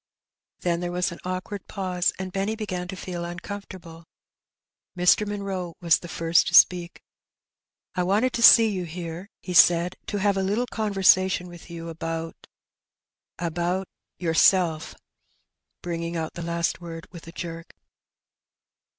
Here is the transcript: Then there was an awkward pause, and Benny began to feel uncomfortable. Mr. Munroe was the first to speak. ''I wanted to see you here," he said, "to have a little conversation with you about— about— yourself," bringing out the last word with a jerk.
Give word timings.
Then 0.61 0.79
there 0.79 0.91
was 0.91 1.11
an 1.11 1.19
awkward 1.23 1.67
pause, 1.67 2.11
and 2.17 2.31
Benny 2.31 2.55
began 2.55 2.87
to 2.87 2.95
feel 2.95 3.23
uncomfortable. 3.23 4.05
Mr. 4.97 5.27
Munroe 5.27 5.75
was 5.79 5.99
the 5.99 6.07
first 6.07 6.47
to 6.47 6.55
speak. 6.55 7.03
''I 7.95 8.01
wanted 8.01 8.33
to 8.33 8.41
see 8.41 8.67
you 8.67 8.85
here," 8.85 9.29
he 9.43 9.53
said, 9.53 9.97
"to 10.07 10.17
have 10.17 10.37
a 10.37 10.41
little 10.41 10.65
conversation 10.65 11.47
with 11.47 11.69
you 11.69 11.87
about— 11.87 12.47
about— 13.49 13.87
yourself," 14.27 14.95
bringing 15.83 16.17
out 16.17 16.33
the 16.33 16.41
last 16.41 16.81
word 16.81 17.07
with 17.11 17.27
a 17.27 17.31
jerk. 17.31 17.75